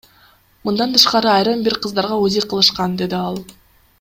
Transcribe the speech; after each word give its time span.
Мындан 0.69 0.95
тышкары 0.95 1.29
айрым 1.33 1.61
бир 1.69 1.77
кыздарга 1.85 2.19
УЗИ 2.23 2.43
кылышкан,— 2.55 2.95
деди 3.03 3.19
ал. 3.23 3.41